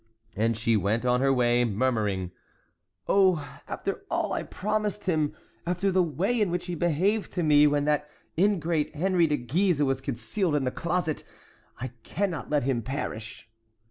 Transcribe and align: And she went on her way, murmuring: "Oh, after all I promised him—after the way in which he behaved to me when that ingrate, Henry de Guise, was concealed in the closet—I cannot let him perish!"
And 0.35 0.57
she 0.57 0.75
went 0.75 1.05
on 1.05 1.21
her 1.21 1.31
way, 1.31 1.63
murmuring: 1.63 2.31
"Oh, 3.07 3.47
after 3.67 4.03
all 4.09 4.33
I 4.33 4.41
promised 4.41 5.05
him—after 5.05 5.91
the 5.91 6.01
way 6.01 6.41
in 6.41 6.49
which 6.49 6.65
he 6.65 6.73
behaved 6.73 7.31
to 7.33 7.43
me 7.43 7.67
when 7.67 7.85
that 7.85 8.09
ingrate, 8.35 8.95
Henry 8.95 9.27
de 9.27 9.37
Guise, 9.37 9.83
was 9.83 10.01
concealed 10.01 10.55
in 10.55 10.63
the 10.63 10.71
closet—I 10.71 11.89
cannot 12.01 12.49
let 12.49 12.63
him 12.63 12.81
perish!" 12.81 13.47